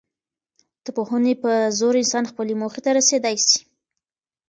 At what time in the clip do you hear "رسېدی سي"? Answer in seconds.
2.97-3.59